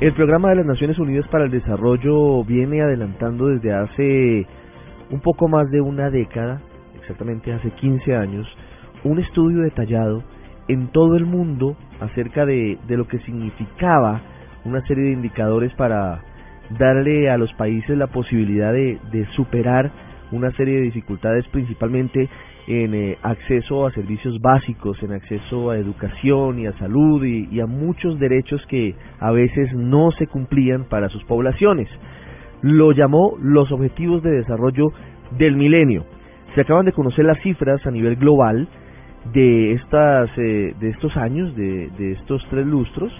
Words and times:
El 0.00 0.14
programa 0.14 0.48
de 0.48 0.56
las 0.56 0.64
Naciones 0.64 0.98
Unidas 0.98 1.28
para 1.28 1.44
el 1.44 1.50
Desarrollo 1.50 2.42
viene 2.44 2.80
adelantando 2.80 3.48
desde 3.48 3.74
hace 3.74 4.46
un 5.10 5.20
poco 5.20 5.46
más 5.46 5.70
de 5.70 5.82
una 5.82 6.08
década, 6.08 6.62
exactamente 6.98 7.52
hace 7.52 7.70
15 7.72 8.16
años, 8.16 8.46
un 9.04 9.18
estudio 9.18 9.60
detallado 9.60 10.22
en 10.68 10.88
todo 10.88 11.16
el 11.16 11.26
mundo 11.26 11.76
acerca 12.00 12.46
de, 12.46 12.78
de 12.88 12.96
lo 12.96 13.08
que 13.08 13.18
significaba 13.18 14.22
una 14.64 14.80
serie 14.86 15.04
de 15.04 15.12
indicadores 15.12 15.74
para 15.74 16.22
darle 16.78 17.28
a 17.28 17.36
los 17.36 17.52
países 17.52 17.94
la 17.98 18.06
posibilidad 18.06 18.72
de, 18.72 18.98
de 19.12 19.26
superar 19.36 19.90
una 20.32 20.50
serie 20.52 20.76
de 20.76 20.82
dificultades 20.82 21.46
principalmente 21.48 22.30
en 22.70 22.94
eh, 22.94 23.18
acceso 23.22 23.84
a 23.84 23.90
servicios 23.90 24.40
básicos, 24.40 25.02
en 25.02 25.10
acceso 25.10 25.70
a 25.70 25.76
educación 25.76 26.60
y 26.60 26.66
a 26.66 26.78
salud 26.78 27.24
y, 27.24 27.48
y, 27.50 27.58
a 27.58 27.66
muchos 27.66 28.20
derechos 28.20 28.64
que 28.68 28.94
a 29.18 29.32
veces 29.32 29.74
no 29.74 30.12
se 30.12 30.28
cumplían 30.28 30.84
para 30.84 31.08
sus 31.08 31.24
poblaciones. 31.24 31.88
Lo 32.62 32.92
llamó 32.92 33.36
los 33.40 33.72
Objetivos 33.72 34.22
de 34.22 34.30
Desarrollo 34.30 34.92
del 35.36 35.56
Milenio. 35.56 36.04
Se 36.54 36.60
acaban 36.60 36.84
de 36.84 36.92
conocer 36.92 37.24
las 37.24 37.40
cifras 37.42 37.84
a 37.86 37.90
nivel 37.90 38.14
global 38.14 38.68
de 39.32 39.72
estas 39.72 40.30
eh, 40.38 40.74
de 40.78 40.90
estos 40.90 41.16
años, 41.16 41.56
de, 41.56 41.90
de 41.98 42.12
estos 42.12 42.46
tres 42.50 42.66
lustros, 42.66 43.12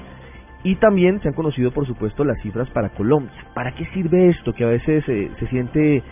y 0.62 0.76
también 0.76 1.20
se 1.23 1.28
han 1.28 1.34
conocido, 1.34 1.73
por 1.73 1.88
supuesto, 1.88 2.23
las 2.24 2.40
cifras 2.42 2.70
para 2.70 2.90
Colombia. 2.90 3.32
¿Para 3.54 3.74
qué 3.74 3.84
sirve 3.87 4.28
esto? 4.28 4.52
Que 4.52 4.62
a 4.62 4.68
veces 4.68 5.02
eh, 5.09 5.28
se 5.40 5.46
siente 5.48 6.04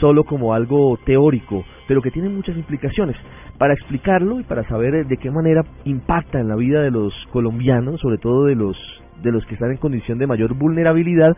solo 0.00 0.24
como 0.24 0.54
algo 0.54 0.98
teórico, 1.04 1.64
pero 1.88 2.02
que 2.02 2.10
tiene 2.10 2.28
muchas 2.28 2.56
implicaciones. 2.56 3.16
Para 3.58 3.74
explicarlo 3.74 4.40
y 4.40 4.44
para 4.44 4.66
saber 4.68 5.06
de 5.06 5.16
qué 5.16 5.30
manera 5.30 5.62
impacta 5.84 6.40
en 6.40 6.48
la 6.48 6.56
vida 6.56 6.82
de 6.82 6.90
los 6.90 7.12
colombianos, 7.32 8.00
sobre 8.00 8.18
todo 8.18 8.44
de 8.44 8.54
los 8.54 8.76
de 9.22 9.32
los 9.32 9.46
que 9.46 9.54
están 9.54 9.70
en 9.70 9.78
condición 9.78 10.18
de 10.18 10.26
mayor 10.26 10.54
vulnerabilidad, 10.54 11.34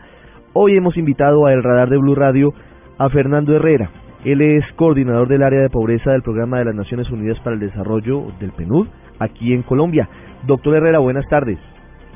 hoy 0.53 0.75
hemos 0.75 0.97
invitado 0.97 1.45
a 1.45 1.53
El 1.53 1.63
Radar 1.63 1.89
de 1.89 1.97
Blue 1.97 2.15
Radio 2.15 2.53
a 2.97 3.09
Fernando 3.09 3.55
Herrera. 3.55 3.89
Él 4.25 4.41
es 4.41 4.65
coordinador 4.75 5.29
del 5.29 5.43
área 5.43 5.61
de 5.61 5.69
pobreza 5.69 6.11
del 6.11 6.21
Programa 6.21 6.59
de 6.59 6.65
las 6.65 6.75
Naciones 6.75 7.09
Unidas 7.09 7.39
para 7.39 7.53
el 7.53 7.61
Desarrollo 7.61 8.33
del 8.39 8.51
PNUD 8.51 8.87
aquí 9.19 9.53
en 9.53 9.63
Colombia. 9.63 10.09
Doctor 10.45 10.75
Herrera, 10.75 10.99
buenas 10.99 11.25
tardes. 11.29 11.57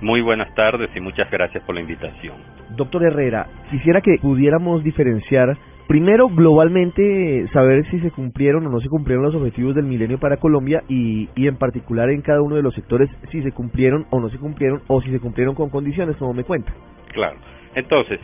Muy 0.01 0.19
buenas 0.19 0.53
tardes 0.53 0.89
y 0.95 0.99
muchas 0.99 1.31
gracias 1.31 1.63
por 1.63 1.75
la 1.75 1.81
invitación. 1.81 2.35
Doctor 2.75 3.05
Herrera, 3.05 3.47
quisiera 3.71 4.01
que 4.01 4.17
pudiéramos 4.21 4.83
diferenciar 4.83 5.57
Primero, 5.87 6.27
globalmente, 6.29 7.47
saber 7.51 7.85
si 7.91 7.99
se 7.99 8.11
cumplieron 8.11 8.65
o 8.65 8.69
no 8.69 8.79
se 8.79 8.89
cumplieron 8.89 9.25
los 9.25 9.35
objetivos 9.35 9.75
del 9.75 9.85
milenio 9.85 10.17
para 10.17 10.37
Colombia 10.37 10.83
y, 10.87 11.29
y 11.35 11.47
en 11.47 11.57
particular 11.57 12.09
en 12.09 12.21
cada 12.21 12.41
uno 12.41 12.55
de 12.55 12.61
los 12.61 12.73
sectores 12.73 13.09
si 13.31 13.43
se 13.43 13.51
cumplieron 13.51 14.05
o 14.09 14.19
no 14.19 14.29
se 14.29 14.37
cumplieron 14.37 14.81
o 14.87 15.01
si 15.01 15.11
se 15.11 15.19
cumplieron 15.19 15.55
con 15.55 15.69
condiciones, 15.69 16.15
como 16.17 16.33
me 16.33 16.45
cuenta. 16.45 16.73
Claro. 17.13 17.35
Entonces, 17.75 18.19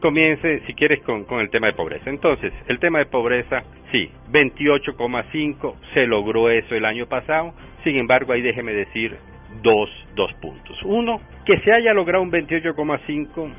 comience, 0.00 0.60
si 0.66 0.74
quieres, 0.74 1.02
con, 1.02 1.24
con 1.24 1.40
el 1.40 1.50
tema 1.50 1.68
de 1.68 1.72
pobreza. 1.72 2.10
Entonces, 2.10 2.52
el 2.68 2.78
tema 2.78 2.98
de 2.98 3.06
pobreza, 3.06 3.62
sí, 3.92 4.10
28,5, 4.32 5.74
se 5.94 6.06
logró 6.06 6.50
eso 6.50 6.74
el 6.74 6.84
año 6.84 7.06
pasado. 7.06 7.54
Sin 7.84 7.98
embargo, 7.98 8.32
ahí 8.32 8.42
déjeme 8.42 8.72
decir 8.72 9.16
dos, 9.62 9.88
dos 10.14 10.32
puntos. 10.34 10.76
Uno, 10.84 11.20
que 11.46 11.58
se 11.60 11.72
haya 11.72 11.94
logrado 11.94 12.22
un 12.22 12.30
28,5 12.30 13.50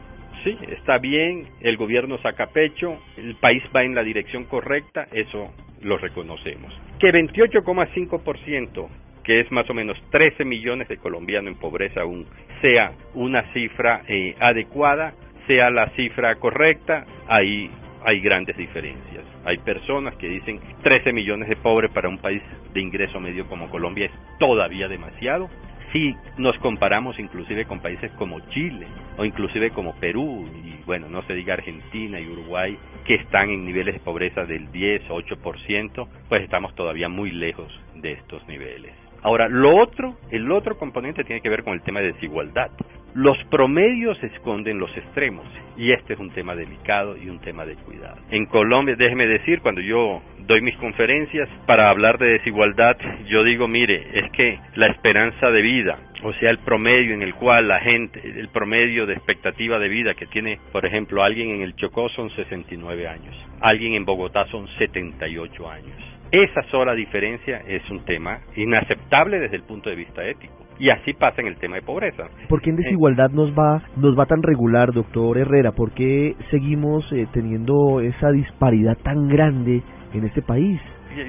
sí, 0.45 0.57
está 0.69 0.99
bien, 0.99 1.47
el 1.59 1.75
gobierno 1.75 2.17
saca 2.19 2.47
pecho, 2.47 2.97
el 3.17 3.35
país 3.35 3.61
va 3.75 3.83
en 3.83 3.95
la 3.95 4.03
dirección 4.03 4.45
correcta, 4.45 5.07
eso 5.11 5.51
lo 5.81 5.97
reconocemos. 5.97 6.71
Que 6.99 7.11
28,5%, 7.11 8.87
que 9.23 9.41
es 9.41 9.51
más 9.51 9.69
o 9.69 9.73
menos 9.73 9.97
13 10.11 10.45
millones 10.45 10.87
de 10.87 10.97
colombianos 10.97 11.51
en 11.51 11.59
pobreza 11.59 12.01
aún, 12.01 12.25
sea 12.61 12.93
una 13.15 13.51
cifra 13.51 14.03
eh, 14.07 14.35
adecuada, 14.39 15.13
sea 15.47 15.69
la 15.71 15.89
cifra 15.95 16.35
correcta, 16.35 17.05
ahí 17.27 17.69
hay 18.05 18.19
grandes 18.19 18.55
diferencias. 18.55 19.25
Hay 19.45 19.57
personas 19.57 20.15
que 20.17 20.29
dicen 20.29 20.59
13 20.83 21.11
millones 21.11 21.49
de 21.49 21.55
pobres 21.55 21.91
para 21.91 22.07
un 22.07 22.19
país 22.19 22.41
de 22.71 22.81
ingreso 22.81 23.19
medio 23.19 23.47
como 23.47 23.69
Colombia 23.69 24.05
es 24.05 24.11
todavía 24.37 24.87
demasiado 24.87 25.49
si 25.91 26.15
nos 26.37 26.57
comparamos 26.59 27.19
inclusive 27.19 27.65
con 27.65 27.79
países 27.79 28.11
como 28.13 28.39
Chile 28.49 28.87
o 29.17 29.25
inclusive 29.25 29.71
como 29.71 29.95
Perú 29.95 30.47
y 30.63 30.83
bueno, 30.85 31.09
no 31.09 31.21
se 31.23 31.33
diga 31.33 31.55
Argentina 31.55 32.19
y 32.19 32.27
Uruguay 32.27 32.77
que 33.05 33.15
están 33.15 33.49
en 33.49 33.65
niveles 33.65 33.95
de 33.95 33.99
pobreza 33.99 34.45
del 34.45 34.71
10 34.71 35.09
o 35.09 35.21
8%, 35.21 36.07
pues 36.29 36.43
estamos 36.43 36.73
todavía 36.75 37.09
muy 37.09 37.31
lejos 37.31 37.71
de 37.95 38.13
estos 38.13 38.47
niveles. 38.47 38.93
Ahora, 39.21 39.47
lo 39.49 39.75
otro, 39.75 40.17
el 40.29 40.51
otro 40.51 40.77
componente 40.77 41.23
tiene 41.23 41.41
que 41.41 41.49
ver 41.49 41.63
con 41.63 41.73
el 41.73 41.81
tema 41.81 41.99
de 41.99 42.13
desigualdad. 42.13 42.69
Los 43.15 43.37
promedios 43.45 44.21
esconden 44.21 44.77
los 44.77 44.95
extremos 44.95 45.47
y 45.77 45.91
este 45.93 46.13
es 46.13 46.19
un 46.19 46.29
tema 46.29 46.55
delicado 46.55 47.17
y 47.17 47.29
un 47.29 47.39
tema 47.39 47.65
de 47.65 47.75
cuidado. 47.75 48.17
En 48.29 48.45
Colombia, 48.45 48.95
déjeme 48.95 49.25
decir, 49.25 49.61
cuando 49.61 49.81
yo 49.81 50.21
doy 50.47 50.61
mis 50.61 50.75
conferencias 50.77 51.49
para 51.65 51.89
hablar 51.89 52.17
de 52.17 52.27
desigualdad, 52.27 52.97
yo 53.27 53.43
digo, 53.43 53.67
mire, 53.67 54.07
es 54.13 54.31
que 54.31 54.59
la 54.75 54.87
esperanza 54.87 55.49
de 55.49 55.61
vida, 55.61 55.97
o 56.23 56.33
sea, 56.33 56.51
el 56.51 56.59
promedio 56.59 57.13
en 57.13 57.21
el 57.21 57.33
cual 57.33 57.67
la 57.67 57.79
gente, 57.79 58.21
el 58.23 58.49
promedio 58.49 59.05
de 59.05 59.13
expectativa 59.13 59.79
de 59.79 59.89
vida 59.89 60.13
que 60.13 60.27
tiene, 60.27 60.59
por 60.71 60.85
ejemplo, 60.85 61.23
alguien 61.23 61.49
en 61.49 61.61
el 61.61 61.75
Chocó 61.75 62.09
son 62.09 62.29
69 62.31 63.07
años, 63.07 63.35
alguien 63.61 63.93
en 63.93 64.05
Bogotá 64.05 64.45
son 64.47 64.67
78 64.77 65.69
años. 65.69 66.15
Esa 66.31 66.63
sola 66.63 66.93
diferencia 66.93 67.61
es 67.67 67.87
un 67.89 68.03
tema 68.03 68.39
inaceptable 68.55 69.39
desde 69.39 69.57
el 69.57 69.63
punto 69.63 69.89
de 69.89 69.95
vista 69.95 70.25
ético. 70.25 70.53
Y 70.77 70.89
así 70.89 71.13
pasa 71.13 71.39
en 71.39 71.47
el 71.47 71.55
tema 71.55 71.75
de 71.75 71.83
pobreza. 71.83 72.25
¿Por 72.49 72.61
qué 72.61 72.71
en 72.71 72.75
desigualdad 72.75 73.29
nos 73.29 73.51
va 73.57 73.81
nos 73.95 74.19
va 74.19 74.25
tan 74.25 74.43
regular, 74.43 74.91
doctor 74.91 75.37
Herrera? 75.37 75.71
¿Por 75.71 75.93
qué 75.93 76.35
seguimos 76.51 77.09
eh, 77.13 77.27
teniendo 77.31 78.01
esa 78.01 78.31
disparidad 78.31 78.97
tan 78.97 79.29
grande 79.29 79.81
en 80.17 80.25
este 80.25 80.41
país? 80.41 80.81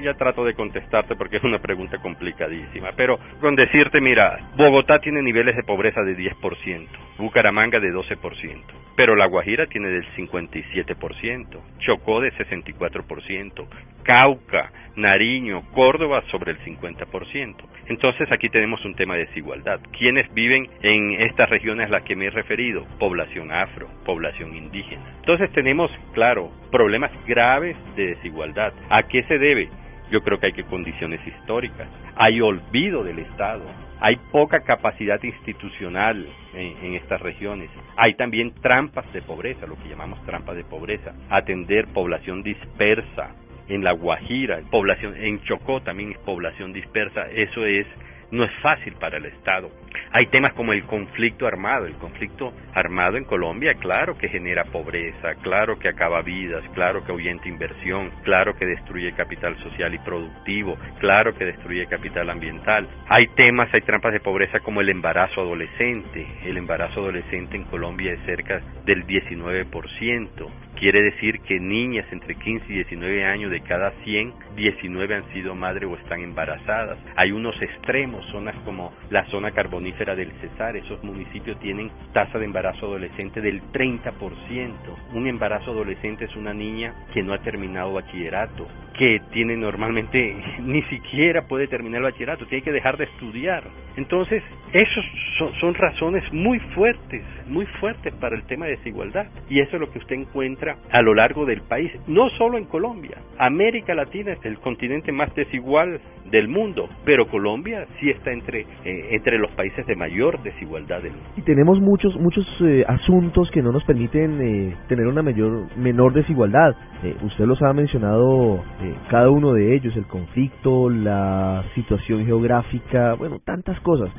ya 0.03 0.13
trato 0.15 0.43
de 0.43 0.53
contestarte 0.53 1.15
porque 1.15 1.37
es 1.37 1.43
una 1.43 1.59
pregunta 1.59 1.97
complicadísima, 1.99 2.91
pero 2.97 3.17
con 3.39 3.55
decirte, 3.55 4.01
mira, 4.01 4.37
Bogotá 4.57 4.99
tiene 4.99 5.21
niveles 5.21 5.55
de 5.55 5.63
pobreza 5.63 6.01
de 6.01 6.17
10%, 6.17 6.87
Bucaramanga 7.17 7.79
de 7.79 7.93
12%, 7.93 8.63
pero 8.97 9.15
La 9.15 9.27
Guajira 9.27 9.65
tiene 9.67 9.87
del 9.87 10.05
57%, 10.15 11.59
Chocó 11.79 12.19
de 12.19 12.33
64%, 12.33 13.65
Cauca, 14.03 14.71
Nariño, 14.97 15.61
Córdoba 15.73 16.23
sobre 16.31 16.51
el 16.51 16.59
50%. 16.59 17.55
Entonces 17.85 18.31
aquí 18.31 18.49
tenemos 18.49 18.83
un 18.83 18.95
tema 18.95 19.13
de 19.13 19.25
desigualdad. 19.25 19.79
¿Quiénes 19.97 20.31
viven 20.33 20.67
en 20.81 21.21
estas 21.21 21.49
regiones 21.49 21.87
a 21.87 21.91
las 21.91 22.03
que 22.03 22.15
me 22.15 22.25
he 22.25 22.29
referido? 22.31 22.85
Población 22.99 23.51
afro, 23.51 23.87
población 24.05 24.55
indígena. 24.55 25.03
Entonces 25.19 25.51
tenemos, 25.51 25.91
claro, 26.13 26.51
problemas 26.71 27.11
graves 27.27 27.77
de 27.95 28.15
desigualdad. 28.15 28.73
¿A 28.89 29.03
qué 29.03 29.23
se 29.23 29.37
debe? 29.37 29.69
Yo 30.11 30.21
creo 30.23 30.39
que 30.39 30.47
hay 30.47 30.53
que 30.53 30.63
condiciones 30.63 31.25
históricas. 31.27 31.87
Hay 32.15 32.41
olvido 32.41 33.03
del 33.03 33.19
Estado. 33.19 33.65
Hay 33.99 34.15
poca 34.31 34.61
capacidad 34.61 35.21
institucional 35.23 36.25
en, 36.53 36.85
en, 36.85 36.93
estas 36.95 37.21
regiones. 37.21 37.69
Hay 37.97 38.15
también 38.15 38.53
trampas 38.61 39.11
de 39.13 39.21
pobreza, 39.21 39.67
lo 39.67 39.75
que 39.75 39.89
llamamos 39.89 40.23
trampas 40.25 40.55
de 40.55 40.63
pobreza. 40.63 41.13
Atender 41.29 41.87
población 41.87 42.41
dispersa, 42.41 43.35
en 43.67 43.83
La 43.83 43.91
Guajira, 43.91 44.61
población, 44.69 45.15
en 45.17 45.41
Chocó 45.43 45.81
también 45.81 46.11
es 46.11 46.17
población 46.19 46.73
dispersa, 46.73 47.29
eso 47.31 47.65
es 47.65 47.87
no 48.31 48.43
es 48.43 48.51
fácil 48.61 48.93
para 48.93 49.17
el 49.17 49.25
Estado. 49.25 49.71
Hay 50.11 50.27
temas 50.27 50.53
como 50.53 50.73
el 50.73 50.83
conflicto 50.83 51.47
armado. 51.47 51.85
El 51.85 51.95
conflicto 51.95 52.53
armado 52.73 53.17
en 53.17 53.23
Colombia, 53.23 53.75
claro 53.75 54.17
que 54.17 54.29
genera 54.29 54.65
pobreza, 54.65 55.35
claro 55.41 55.79
que 55.79 55.89
acaba 55.89 56.21
vidas, 56.21 56.63
claro 56.73 57.03
que 57.03 57.11
ahuyenta 57.11 57.47
inversión, 57.47 58.11
claro 58.23 58.55
que 58.55 58.65
destruye 58.65 59.13
capital 59.13 59.57
social 59.63 59.93
y 59.93 59.99
productivo, 59.99 60.77
claro 60.99 61.33
que 61.35 61.45
destruye 61.45 61.87
capital 61.87 62.29
ambiental. 62.29 62.87
Hay 63.07 63.27
temas, 63.27 63.73
hay 63.73 63.81
trampas 63.81 64.13
de 64.13 64.19
pobreza 64.19 64.59
como 64.59 64.81
el 64.81 64.89
embarazo 64.89 65.41
adolescente. 65.41 66.27
El 66.43 66.57
embarazo 66.57 67.01
adolescente 67.01 67.55
en 67.55 67.63
Colombia 67.65 68.13
es 68.13 68.19
cerca 68.25 68.61
del 68.85 69.05
19%. 69.05 70.66
Quiere 70.79 71.01
decir 71.01 71.39
que 71.39 71.59
niñas 71.59 72.05
entre 72.11 72.35
15 72.35 72.65
y 72.69 72.75
19 72.75 73.25
años 73.25 73.49
de 73.49 73.61
cada 73.61 73.91
100, 74.03 74.31
19 74.55 75.15
han 75.15 75.33
sido 75.33 75.55
madre 75.55 75.87
o 75.87 75.95
están 75.95 76.21
embarazadas. 76.21 76.99
Hay 77.15 77.31
unos 77.31 77.59
extremos, 77.59 78.23
zonas 78.27 78.55
como 78.63 78.93
la 79.09 79.25
zona 79.31 79.49
carbonífera 79.51 80.15
del 80.15 80.31
Cesar, 80.33 80.77
esos 80.77 81.03
municipios 81.03 81.59
tienen 81.59 81.89
tasa 82.13 82.37
de 82.37 82.45
embarazo 82.45 82.85
adolescente 82.85 83.41
del 83.41 83.63
30%. 83.71 84.73
Un 85.13 85.27
embarazo 85.27 85.71
adolescente 85.71 86.25
es 86.25 86.35
una 86.35 86.53
niña 86.53 86.93
que 87.11 87.23
no 87.23 87.33
ha 87.33 87.39
terminado 87.39 87.93
bachillerato, 87.93 88.67
que 88.99 89.19
tiene 89.31 89.57
normalmente 89.57 90.35
ni 90.59 90.83
siquiera 90.83 91.47
puede 91.47 91.67
terminar 91.67 92.01
el 92.01 92.11
bachillerato, 92.11 92.45
tiene 92.45 92.63
que 92.63 92.71
dejar 92.71 92.97
de 92.97 93.05
estudiar. 93.05 93.63
Entonces, 93.95 94.43
esos 94.73 95.05
son, 95.39 95.53
son 95.59 95.73
razones 95.73 96.23
muy 96.31 96.59
fuertes, 96.75 97.23
muy 97.47 97.65
fuertes 97.79 98.13
para 98.15 98.35
el 98.35 98.43
tema 98.43 98.67
de 98.67 98.77
desigualdad. 98.77 99.25
Y 99.49 99.59
eso 99.59 99.77
es 99.77 99.79
lo 99.79 99.91
que 99.91 99.97
usted 99.97 100.15
encuentra 100.15 100.66
a 100.91 101.01
lo 101.01 101.13
largo 101.13 101.45
del 101.45 101.61
país, 101.61 101.91
no 102.07 102.29
solo 102.31 102.57
en 102.57 102.65
Colombia. 102.65 103.17
América 103.37 103.93
Latina 103.93 104.33
es 104.33 104.45
el 104.45 104.59
continente 104.59 105.11
más 105.11 105.33
desigual 105.35 105.99
del 106.31 106.47
mundo, 106.47 106.89
pero 107.05 107.27
Colombia 107.27 107.85
sí 107.99 108.09
está 108.09 108.31
entre, 108.31 108.61
eh, 108.61 109.07
entre 109.11 109.37
los 109.37 109.51
países 109.51 109.85
de 109.85 109.95
mayor 109.95 110.41
desigualdad 110.43 111.01
del 111.01 111.13
mundo. 111.13 111.29
Y 111.37 111.41
tenemos 111.41 111.79
muchos, 111.79 112.15
muchos 112.19 112.45
eh, 112.61 112.83
asuntos 112.87 113.49
que 113.51 113.61
no 113.61 113.71
nos 113.71 113.83
permiten 113.85 114.41
eh, 114.41 114.75
tener 114.87 115.07
una 115.07 115.21
mayor, 115.21 115.67
menor 115.77 116.13
desigualdad. 116.13 116.75
usted 117.23 117.45
los 117.45 117.61
ha 117.61 117.73
mencionado 117.73 118.63
cada 119.09 119.29
uno 119.29 119.53
de 119.53 119.75
ellos, 119.75 119.95
el 119.95 120.07
conflicto, 120.07 120.89
la 120.89 121.63
situación 121.75 122.25
geográfica, 122.25 123.13
bueno, 123.13 123.39
tantas 123.43 123.79
cosas. 123.81 124.09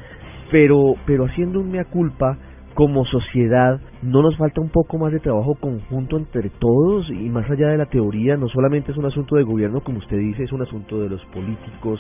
Pero, 0.51 0.95
pero 1.05 1.27
haciendo 1.27 1.61
un 1.61 1.71
mea 1.71 1.85
culpa, 1.85 2.39
como 2.79 3.05
sociedad 3.07 3.81
no 4.03 4.23
nos 4.23 4.37
falta 4.37 4.61
un 4.61 4.69
poco 4.69 4.99
más 4.99 5.11
de 5.11 5.19
trabajo 5.19 5.57
conjunto 5.57 6.17
entre 6.17 6.49
todos 6.49 7.11
y 7.11 7.29
más 7.29 7.51
allá 7.51 7.71
de 7.71 7.77
la 7.77 7.87
teoría, 7.87 8.37
no 8.37 8.47
solamente 8.47 8.93
es 8.93 8.97
un 8.97 9.05
asunto 9.05 9.35
de 9.35 9.43
gobierno, 9.43 9.81
como 9.81 9.99
usted 9.99 10.17
dice, 10.17 10.45
es 10.45 10.53
un 10.53 10.63
asunto 10.63 11.01
de 11.01 11.09
los 11.09 11.21
políticos, 11.25 11.99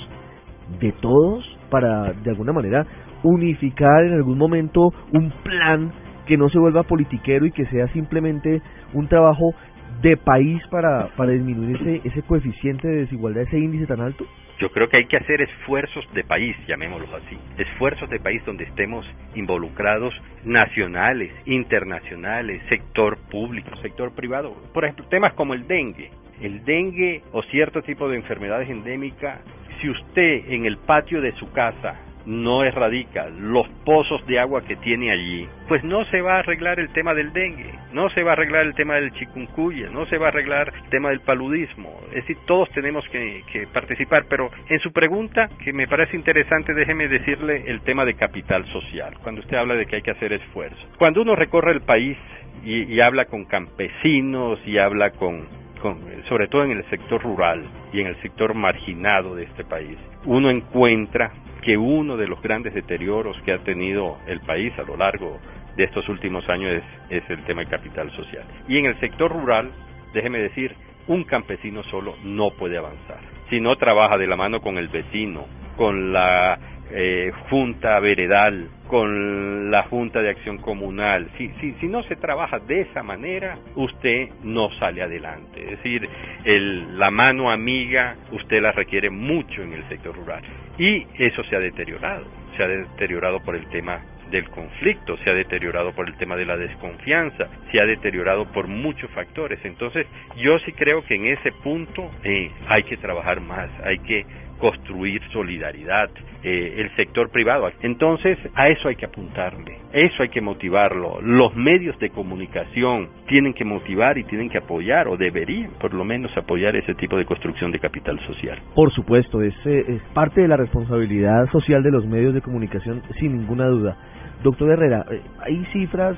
de 0.79 0.93
todos, 0.93 1.45
para 1.69 2.13
de 2.13 2.31
alguna 2.31 2.53
manera 2.53 2.87
unificar 3.25 4.05
en 4.05 4.13
algún 4.13 4.39
momento 4.39 4.93
un 5.13 5.33
plan 5.43 5.91
que 6.29 6.37
no 6.37 6.49
se 6.49 6.61
vuelva 6.61 6.85
politiquero 6.85 7.45
y 7.45 7.51
que 7.51 7.67
sea 7.67 7.89
simplemente 7.89 8.63
un 8.95 9.09
trabajo 9.09 9.55
de 10.01 10.17
país 10.17 10.63
para, 10.71 11.09
para 11.17 11.33
disminuir 11.33 11.77
ese, 11.77 12.09
ese 12.09 12.23
coeficiente 12.23 12.87
de 12.87 12.97
desigualdad, 13.03 13.43
ese 13.43 13.59
índice 13.59 13.87
tan 13.87 14.01
alto? 14.01 14.27
Yo 14.61 14.71
creo 14.73 14.89
que 14.89 14.97
hay 14.97 15.07
que 15.07 15.17
hacer 15.17 15.41
esfuerzos 15.41 16.05
de 16.15 16.25
país, 16.25 16.57
llamémoslo 16.67 17.15
así, 17.15 17.39
esfuerzos 17.59 18.11
de 18.11 18.19
país 18.19 18.45
donde 18.45 18.65
estemos 18.65 19.07
involucrados 19.37 20.13
nacionales, 20.45 21.33
internacionales, 21.47 22.61
sector 22.69 23.19
público, 23.31 23.77
sector 23.83 24.13
privado. 24.17 24.55
Por 24.75 24.85
ejemplo, 24.85 25.07
temas 25.09 25.35
como 25.35 25.55
el 25.55 25.69
dengue. 25.69 26.11
El 26.41 26.65
dengue 26.65 27.23
o 27.33 27.43
cierto 27.43 27.83
tipo 27.83 28.09
de 28.09 28.17
enfermedades 28.17 28.69
endémicas, 28.69 29.41
si 29.81 29.91
usted 29.91 30.51
en 30.51 30.67
el 30.67 30.77
patio 30.79 31.21
de 31.21 31.33
su 31.33 31.53
casa 31.53 31.95
no 32.29 32.63
erradica 32.63 33.29
los 33.31 33.67
pozos 33.87 34.25
de 34.27 34.39
agua 34.39 34.63
que 34.63 34.77
tiene 34.77 35.11
allí, 35.11 35.49
pues 35.67 35.83
no 35.83 36.05
se 36.07 36.21
va 36.21 36.37
a 36.37 36.39
arreglar 36.41 36.79
el 36.79 36.91
tema 36.91 37.15
del 37.15 37.33
dengue, 37.33 37.73
no 37.93 38.11
se 38.11 38.23
va 38.23 38.31
a 38.31 38.33
arreglar 38.35 38.67
el 38.67 38.75
tema 38.75 38.97
del 38.97 39.13
chikungunya, 39.13 39.89
no 39.89 40.05
se 40.07 40.19
va 40.19 40.27
a 40.27 40.29
arreglar 40.29 40.73
el 40.85 40.91
tema 40.91 41.09
del 41.09 41.21
paludismo. 41.21 42.01
Es 42.09 42.27
decir, 42.27 42.37
todos 42.47 42.71
tenemos 42.71 43.03
que, 43.09 43.67
participar, 43.73 44.27
pero 44.29 44.51
en 44.69 44.79
su 44.81 44.93
pregunta, 44.93 45.49
que 45.65 45.73
me 45.73 45.89
parece 45.89 46.17
interesante, 46.17 46.75
déjeme 46.75 47.09
decirle 47.09 47.65
el 47.67 47.81
tema 47.81 48.05
de 48.05 48.15
capital 48.15 48.67
social, 48.67 49.15
cuando 49.23 49.41
usted 49.41 49.57
habla 49.57 49.75
de 49.75 49.87
que 49.87 49.97
hay 49.97 50.03
que 50.03 50.11
hacer 50.11 50.35
esfuerzo. 50.35 50.79
Cuando 50.99 51.23
uno 51.23 51.35
recorre 51.35 51.73
el 51.73 51.81
país 51.81 52.19
y, 52.65 53.01
habla 53.01 53.27
con 53.27 53.45
campesinos 53.45 54.59
y 54.67 54.79
habla 54.79 55.11
con, 55.11 55.47
con, 55.79 56.01
sobre 56.29 56.49
todo 56.49 56.65
en 56.65 56.73
el 56.73 56.85
sector 56.91 57.23
rural 57.23 57.65
y 57.93 58.01
en 58.01 58.09
el 58.09 58.21
sector 58.23 58.55
marginado 58.55 59.35
de 59.35 59.45
este 59.45 59.65
país, 59.65 59.97
uno 60.25 60.51
encuentra 60.51 61.33
que 61.63 61.77
uno 61.77 62.17
de 62.17 62.29
los 62.29 62.41
grandes 62.43 62.75
deterioros 62.75 63.37
que 63.43 63.53
ha 63.53 63.59
tenido 63.59 64.19
el 64.27 64.41
país 64.41 64.73
a 64.79 64.83
lo 64.83 64.97
largo 64.97 65.39
de 65.77 65.85
estos 65.85 66.09
últimos 66.09 66.49
años 66.49 66.83
es, 67.09 67.23
el 67.31 67.45
tema 67.45 67.61
del 67.61 67.71
capital 67.71 68.11
social. 68.13 68.45
Y 68.67 68.79
en 68.79 68.87
el 68.87 68.99
sector 69.01 69.33
rural, 69.33 69.71
déjeme 70.13 70.39
decir, 70.41 70.75
un 71.07 71.25
campesino 71.25 71.83
solo 71.85 72.17
no 72.25 72.51
puede 72.51 72.77
avanzar. 72.77 73.21
Si 73.49 73.61
no 73.61 73.77
trabaja 73.77 74.19
de 74.19 74.27
la 74.27 74.37
mano 74.37 74.61
con 74.61 74.77
el 74.77 74.89
vecino, 74.89 75.47
con 75.77 76.13
la 76.13 76.59
eh, 76.91 77.33
junta 77.51 77.99
veredal, 78.01 78.69
con 78.89 79.71
la 79.71 79.83
junta 79.85 80.23
de 80.23 80.31
acción 80.31 80.59
comunal. 80.59 81.29
Si, 81.37 81.49
si, 81.61 81.73
si 81.75 81.87
no 81.87 82.03
se 82.05 82.17
trabaja 82.17 82.59
de 82.59 82.81
esa 82.83 83.03
manera, 83.03 83.59
usted 83.75 84.29
no 84.43 84.71
sale 84.79 85.03
adelante. 85.03 85.63
Es 85.63 85.71
decir, 85.71 86.09
el, 86.45 86.99
la 86.99 87.11
mano 87.11 87.51
amiga 87.51 88.17
usted 88.33 88.63
la 88.63 88.73
requiere 88.73 89.11
mucho 89.11 89.63
en 89.63 89.75
el 89.75 89.89
sector 89.89 90.17
rural. 90.17 90.43
Y 90.79 91.07
eso 91.19 91.45
se 91.45 91.57
ha 91.57 91.61
deteriorado. 91.61 92.25
Se 92.57 92.63
ha 92.63 92.69
deteriorado 92.69 93.41
por 93.41 93.55
el 93.55 93.69
tema 93.69 94.01
del 94.31 94.49
conflicto, 94.51 95.17
se 95.19 95.31
ha 95.31 95.35
deteriorado 95.35 95.93
por 95.93 96.07
el 96.07 96.17
tema 96.17 96.37
de 96.37 96.45
la 96.45 96.57
desconfianza, 96.57 97.49
se 97.71 97.81
ha 97.81 97.87
deteriorado 97.87 98.47
por 98.53 98.69
muchos 98.69 99.11
factores. 99.11 99.59
Entonces, 99.65 100.07
yo 100.37 100.59
sí 100.61 100.73
creo 100.73 101.05
que 101.05 101.15
en 101.15 101.27
ese 101.27 101.53
punto 101.53 102.11
eh, 102.25 102.51
hay 102.69 102.83
que 102.85 102.97
trabajar 102.97 103.41
más, 103.41 103.71
hay 103.85 103.99
que 104.01 104.27
construir 104.59 105.23
solidaridad, 105.33 106.11
eh, 106.43 106.75
el 106.79 106.95
sector 106.97 107.31
privado. 107.31 107.71
Entonces, 107.83 108.39
a 108.55 108.69
eso 108.69 108.89
hay 108.89 108.97
que 108.97 109.07
apuntarle, 109.07 109.79
eso 109.93 110.23
hay 110.23 110.29
que 110.29 110.41
motivarlo. 110.41 111.21
Los 111.23 111.55
medios 111.57 111.99
de 111.99 112.11
comunicación 112.11 113.09
tienen 113.27 113.55
que 113.55 113.65
motivar 113.65 114.19
y 114.19 114.25
tienen 114.25 114.49
que 114.49 114.59
apoyar, 114.59 115.09
o 115.09 115.17
deberían 115.17 115.71
por 115.81 115.95
lo 115.95 116.05
menos 116.05 116.37
apoyar 116.37 116.77
ese 116.77 116.95
tipo 116.95 117.17
de 117.17 117.25
construcción 117.25 117.71
de 117.73 117.79
capital 117.79 118.19
social. 118.27 118.59
Por 118.75 118.93
supuesto, 118.93 119.43
es, 119.43 119.55
eh, 119.65 119.85
es 119.89 120.03
parte 120.15 120.43
de 120.43 120.49
la 120.49 120.57
responsabilidad 120.57 121.51
social 121.51 121.83
de 121.83 121.91
los 121.91 122.07
medios 122.07 122.35
de 122.35 122.43
comunicación, 122.43 123.03
sin 123.19 123.37
ninguna 123.39 123.67
duda. 123.67 123.97
Doctor 124.43 124.71
Herrera, 124.71 125.05
eh, 125.11 125.21
hay 125.41 125.65
cifras 125.73 126.17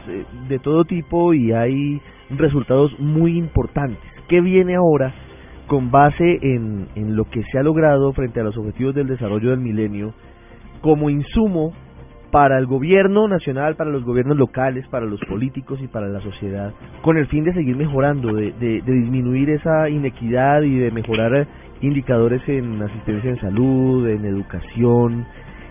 de 0.49 0.59
todo 0.59 0.85
tipo 0.85 1.33
y 1.33 1.53
hay 1.53 2.01
resultados 2.31 2.99
muy 2.99 3.39
importantes. 3.39 3.99
¿Qué 4.29 4.41
viene 4.41 4.77
ahora 4.77 5.13
con 5.71 5.93
base 5.93 6.41
en, 6.43 6.89
lo 7.15 7.27
que 7.27 7.45
se 7.45 7.57
ha 7.57 7.63
logrado 7.63 8.13
frente 8.13 8.41
a 8.41 8.43
los 8.43 8.57
objetivos 8.57 8.93
del 8.93 9.07
desarrollo 9.07 9.51
del 9.51 9.61
milenio 9.61 10.15
como 10.81 11.11
insumo 11.11 11.73
para 12.33 12.59
el 12.59 12.67
gobierno 12.67 13.29
nacional, 13.29 13.77
para 13.77 13.91
los 13.91 14.03
gobiernos 14.03 14.37
locales, 14.37 14.85
para 14.89 15.07
los 15.07 15.21
políticos 15.29 15.79
y 15.81 15.87
para 15.87 16.09
la 16.09 16.21
sociedad, 16.23 16.73
con 17.03 17.19
el 17.19 17.29
fin 17.29 17.45
de 17.45 17.55
seguir 17.55 17.77
mejorando, 17.77 18.35
de, 18.35 18.51
de, 18.51 18.83
disminuir 18.83 19.49
esa 19.51 19.89
inequidad 19.89 20.63
y 20.63 20.77
de 20.77 20.91
mejorar 20.91 21.47
indicadores 21.81 22.43
en 22.49 22.83
asistencia 22.83 23.31
en 23.31 23.41
salud, 23.41 24.09
en 24.09 24.25
educación, 24.25 25.25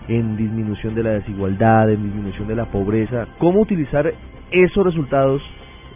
en 0.08 0.34
disminución 0.38 0.94
de 0.94 1.02
la 1.02 1.10
desigualdad, 1.10 1.90
en 1.90 2.04
disminución 2.04 2.48
de 2.48 2.56
la 2.56 2.70
pobreza. 2.70 3.26
¿Cómo 3.38 3.60
utilizar 3.60 4.10
esos 4.50 4.82
resultados 4.82 5.42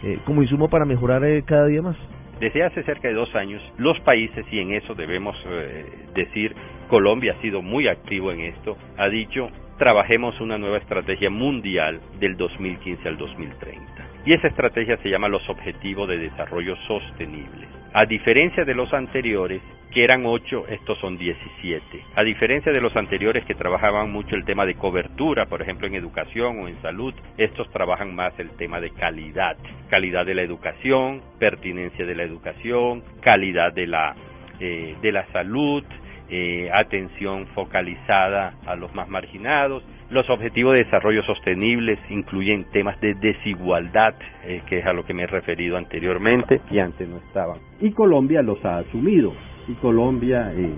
eh, 0.03 0.19
como 0.25 0.43
insumo 0.43 0.69
para 0.69 0.85
mejorar 0.85 1.25
eh, 1.25 1.41
cada 1.41 1.65
día 1.65 1.81
más? 1.81 1.97
Desde 2.39 2.63
hace 2.63 2.83
cerca 2.83 3.07
de 3.07 3.13
dos 3.13 3.33
años, 3.33 3.61
los 3.77 3.99
países, 4.01 4.45
y 4.51 4.59
en 4.59 4.73
eso 4.73 4.93
debemos 4.93 5.37
eh, 5.47 5.85
decir, 6.13 6.53
Colombia 6.89 7.33
ha 7.37 7.41
sido 7.41 7.61
muy 7.61 7.87
activo 7.87 8.31
en 8.31 8.41
esto, 8.41 8.77
ha 8.97 9.07
dicho, 9.07 9.49
trabajemos 9.77 10.39
una 10.41 10.57
nueva 10.57 10.77
estrategia 10.77 11.29
mundial 11.29 12.01
del 12.19 12.35
2015 12.35 13.07
al 13.07 13.17
2030. 13.17 13.85
Y 14.25 14.33
esa 14.33 14.47
estrategia 14.47 14.97
se 14.97 15.09
llama 15.09 15.29
los 15.29 15.47
Objetivos 15.49 16.09
de 16.09 16.17
Desarrollo 16.17 16.75
Sostenible. 16.87 17.67
A 17.97 18.05
diferencia 18.05 18.65
de 18.65 18.75
los 18.75 18.93
anteriores, 18.93 19.61
que 19.89 20.03
eran 20.03 20.25
8, 20.25 20.65
estos 20.67 20.99
son 20.99 21.17
17. 21.17 21.81
A 22.17 22.23
diferencia 22.23 22.73
de 22.73 22.81
los 22.81 22.93
anteriores 22.97 23.45
que 23.45 23.55
trabajaban 23.55 24.11
mucho 24.11 24.35
el 24.35 24.43
tema 24.43 24.65
de 24.65 24.75
cobertura, 24.75 25.45
por 25.45 25.61
ejemplo 25.61 25.87
en 25.87 25.95
educación 25.95 26.59
o 26.59 26.67
en 26.67 26.75
salud, 26.81 27.13
estos 27.37 27.71
trabajan 27.71 28.13
más 28.13 28.37
el 28.37 28.49
tema 28.57 28.81
de 28.81 28.89
calidad. 28.89 29.55
Calidad 29.89 30.25
de 30.25 30.35
la 30.35 30.41
educación, 30.41 31.21
pertinencia 31.39 32.05
de 32.05 32.15
la 32.15 32.23
educación, 32.23 33.01
calidad 33.21 33.71
de 33.71 33.87
la, 33.87 34.13
eh, 34.59 34.97
de 35.01 35.11
la 35.13 35.25
salud, 35.27 35.85
eh, 36.27 36.69
atención 36.73 37.47
focalizada 37.55 38.55
a 38.65 38.75
los 38.75 38.93
más 38.93 39.07
marginados. 39.07 39.83
Los 40.15 40.29
objetivos 40.29 40.77
de 40.77 40.85
desarrollo 40.85 41.23
sostenibles 41.23 41.99
incluyen 42.09 42.63
temas 42.71 42.97
de 43.01 43.15
desigualdad, 43.15 44.15
eh, 44.45 44.61
que 44.65 44.79
es 44.79 44.85
a 44.85 44.93
lo 44.93 45.03
que 45.03 45.13
me 45.13 45.23
he 45.23 45.27
referido 45.27 45.75
anteriormente, 45.75 46.61
y 46.71 46.79
antes 46.79 47.05
no 47.09 47.17
estaban. 47.17 47.57
Y 47.81 47.91
Colombia 47.91 48.41
los 48.41 48.63
ha 48.63 48.77
asumido 48.77 49.33
Colombia, 49.73 50.53
eh, 50.55 50.73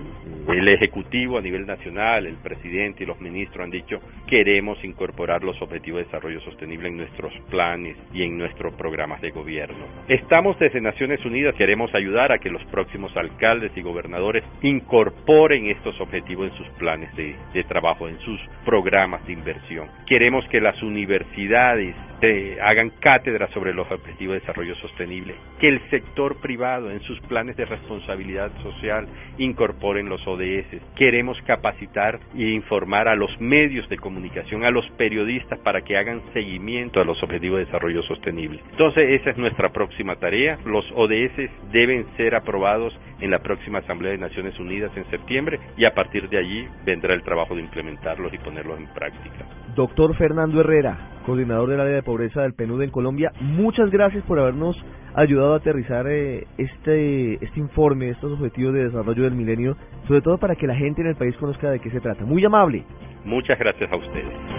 el 0.48 0.68
Ejecutivo 0.68 1.38
a 1.38 1.42
nivel 1.42 1.66
nacional, 1.66 2.26
el 2.26 2.36
presidente 2.36 3.04
y 3.04 3.06
los 3.06 3.20
ministros 3.20 3.64
han 3.64 3.70
dicho 3.70 4.00
queremos 4.26 4.82
incorporar 4.82 5.44
los 5.44 5.60
objetivos 5.60 5.98
de 5.98 6.04
desarrollo 6.04 6.40
sostenible 6.40 6.88
en 6.88 6.96
nuestros 6.96 7.32
planes 7.50 7.96
y 8.12 8.22
en 8.22 8.38
nuestros 8.38 8.74
programas 8.74 9.20
de 9.20 9.30
gobierno. 9.30 9.86
Estamos 10.08 10.58
desde 10.58 10.80
Naciones 10.80 11.24
Unidas, 11.24 11.54
queremos 11.54 11.94
ayudar 11.94 12.32
a 12.32 12.38
que 12.38 12.50
los 12.50 12.64
próximos 12.66 13.14
alcaldes 13.16 13.72
y 13.76 13.82
gobernadores 13.82 14.44
incorporen 14.62 15.66
estos 15.66 16.00
objetivos 16.00 16.50
en 16.50 16.56
sus 16.56 16.68
planes 16.78 17.14
de 17.16 17.64
trabajo, 17.64 18.08
en 18.08 18.18
sus 18.20 18.40
programas 18.64 19.24
de 19.26 19.32
inversión. 19.32 19.88
Queremos 20.06 20.46
que 20.48 20.60
las 20.60 20.82
universidades 20.82 21.94
hagan 22.60 22.90
cátedra 23.00 23.48
sobre 23.48 23.72
los 23.72 23.90
objetivos 23.90 24.34
de 24.34 24.40
desarrollo 24.40 24.74
sostenible, 24.76 25.34
que 25.60 25.68
el 25.68 25.80
sector 25.90 26.40
privado 26.40 26.90
en 26.90 27.00
sus 27.02 27.20
planes 27.22 27.56
de 27.56 27.64
responsabilidad 27.64 28.50
social 28.62 29.06
incorporen 29.38 30.08
los 30.08 30.26
ODS. 30.26 30.66
Queremos 30.96 31.40
capacitar 31.42 32.18
e 32.34 32.50
informar 32.50 33.08
a 33.08 33.14
los 33.14 33.30
medios 33.40 33.88
de 33.88 33.98
comunicación, 33.98 34.64
a 34.64 34.70
los 34.70 34.88
periodistas 34.92 35.58
para 35.60 35.82
que 35.82 35.96
hagan 35.96 36.22
seguimiento 36.32 37.00
a 37.00 37.04
los 37.04 37.22
objetivos 37.22 37.58
de 37.58 37.66
desarrollo 37.66 38.02
sostenible. 38.02 38.60
Entonces, 38.70 39.20
esa 39.20 39.30
es 39.30 39.36
nuestra 39.36 39.70
próxima 39.70 40.16
tarea. 40.16 40.58
Los 40.64 40.84
ODS 40.94 41.50
deben 41.72 42.06
ser 42.16 42.34
aprobados 42.34 42.98
en 43.20 43.30
la 43.30 43.38
próxima 43.38 43.78
Asamblea 43.78 44.12
de 44.12 44.18
Naciones 44.18 44.58
Unidas 44.58 44.90
en 44.96 45.08
septiembre 45.10 45.58
y 45.76 45.84
a 45.84 45.94
partir 45.94 46.28
de 46.28 46.38
allí 46.38 46.68
vendrá 46.84 47.14
el 47.14 47.22
trabajo 47.22 47.54
de 47.54 47.62
implementarlos 47.62 48.32
y 48.32 48.38
ponerlos 48.38 48.78
en 48.78 48.86
práctica. 48.86 49.46
Doctor 49.78 50.12
Fernando 50.16 50.60
Herrera, 50.60 51.20
coordinador 51.24 51.68
del 51.68 51.78
área 51.78 51.94
de 51.94 52.02
pobreza 52.02 52.42
del 52.42 52.52
PNUD 52.52 52.82
en 52.82 52.90
Colombia. 52.90 53.30
Muchas 53.40 53.92
gracias 53.92 54.24
por 54.24 54.40
habernos 54.40 54.76
ayudado 55.14 55.54
a 55.54 55.58
aterrizar 55.58 56.04
eh, 56.08 56.48
este, 56.58 57.34
este 57.34 57.60
informe, 57.60 58.10
estos 58.10 58.32
objetivos 58.32 58.74
de 58.74 58.86
desarrollo 58.86 59.22
del 59.22 59.36
milenio, 59.36 59.76
sobre 60.08 60.20
todo 60.20 60.36
para 60.38 60.56
que 60.56 60.66
la 60.66 60.74
gente 60.74 61.02
en 61.02 61.06
el 61.06 61.14
país 61.14 61.36
conozca 61.36 61.70
de 61.70 61.78
qué 61.78 61.90
se 61.90 62.00
trata. 62.00 62.24
Muy 62.24 62.44
amable. 62.44 62.82
Muchas 63.24 63.56
gracias 63.56 63.88
a 63.92 63.96
ustedes. 63.96 64.57